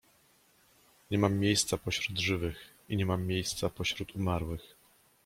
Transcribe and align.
Nie 1.11 1.17
mam 1.17 1.35
miejsca 1.39 1.77
pośród 1.77 2.19
żywych 2.19 2.73
i 2.89 2.97
nie 2.97 3.05
mam 3.05 3.23
miejsca 3.27 3.69
pośród 3.69 4.15
umarłych… 4.15 4.75